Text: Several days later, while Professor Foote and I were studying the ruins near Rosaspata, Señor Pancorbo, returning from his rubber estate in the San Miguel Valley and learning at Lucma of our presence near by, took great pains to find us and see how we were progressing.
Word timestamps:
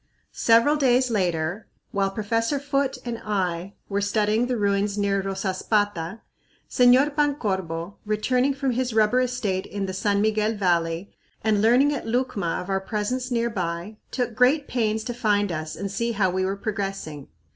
Several 0.33 0.77
days 0.77 1.11
later, 1.11 1.67
while 1.91 2.09
Professor 2.09 2.57
Foote 2.59 2.97
and 3.05 3.19
I 3.23 3.75
were 3.87 4.01
studying 4.01 4.47
the 4.47 4.57
ruins 4.57 4.97
near 4.97 5.21
Rosaspata, 5.21 6.21
Señor 6.67 7.15
Pancorbo, 7.15 7.97
returning 8.03 8.55
from 8.55 8.71
his 8.71 8.95
rubber 8.95 9.21
estate 9.21 9.67
in 9.67 9.85
the 9.85 9.93
San 9.93 10.19
Miguel 10.19 10.53
Valley 10.55 11.13
and 11.43 11.61
learning 11.61 11.93
at 11.93 12.07
Lucma 12.07 12.59
of 12.63 12.67
our 12.67 12.81
presence 12.81 13.29
near 13.29 13.51
by, 13.51 13.97
took 14.09 14.33
great 14.33 14.67
pains 14.67 15.03
to 15.03 15.13
find 15.13 15.51
us 15.51 15.75
and 15.75 15.91
see 15.91 16.13
how 16.13 16.31
we 16.31 16.43
were 16.43 16.57
progressing. 16.57 17.27